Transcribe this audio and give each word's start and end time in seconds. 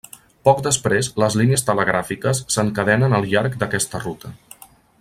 Poc 0.47 0.61
després 0.67 1.09
les 1.23 1.35
línies 1.41 1.65
telegràfiques 1.67 2.41
s'encadenen 2.55 3.17
al 3.19 3.29
llarg 3.35 3.59
d'aquesta 3.65 4.03
ruta. 4.07 4.33